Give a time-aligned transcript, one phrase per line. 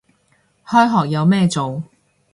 [0.65, 1.83] 開學有咩做